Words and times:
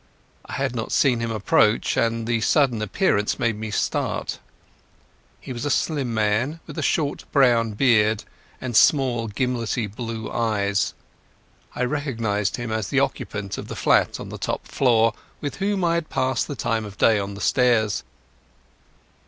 I 0.47 0.53
had 0.53 0.75
not 0.75 0.91
seen 0.91 1.19
him 1.19 1.29
approach, 1.29 1.95
and 1.95 2.25
the 2.25 2.41
sudden 2.41 2.81
appearance 2.81 3.37
made 3.37 3.55
me 3.55 3.69
start. 3.69 4.39
He 5.39 5.53
was 5.53 5.63
a 5.63 5.69
slim 5.69 6.11
man, 6.11 6.59
with 6.65 6.79
a 6.79 6.81
short 6.81 7.23
brown 7.31 7.73
beard 7.73 8.23
and 8.59 8.75
small, 8.75 9.27
gimlety 9.27 9.85
blue 9.85 10.27
eyes. 10.31 10.95
I 11.75 11.83
recognized 11.83 12.55
him 12.57 12.71
as 12.71 12.87
the 12.87 12.99
occupant 12.99 13.59
of 13.59 13.69
a 13.69 13.75
flat 13.75 14.19
on 14.19 14.29
the 14.29 14.39
top 14.39 14.65
floor, 14.67 15.13
with 15.39 15.57
whom 15.57 15.83
I 15.83 15.93
had 15.93 16.09
passed 16.09 16.47
the 16.47 16.55
time 16.55 16.83
of 16.83 16.97
day 16.97 17.19
on 17.19 17.35
the 17.35 17.39
stairs. 17.41 18.01